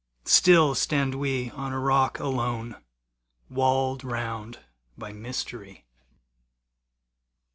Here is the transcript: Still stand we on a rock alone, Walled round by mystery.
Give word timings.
Still 0.25 0.73
stand 0.73 1.13
we 1.13 1.51
on 1.51 1.71
a 1.71 1.79
rock 1.79 2.17
alone, 2.17 2.77
Walled 3.51 4.03
round 4.03 4.57
by 4.97 5.13
mystery. 5.13 5.85